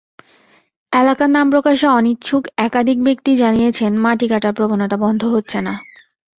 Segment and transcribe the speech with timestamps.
[0.91, 5.73] এলাকার নাম প্রকাশে অনিচ্ছুক একাধিক ব্যক্তি জানিয়েছেন, মাটি কাটার প্রবণতা বন্ধ হচ্ছে না।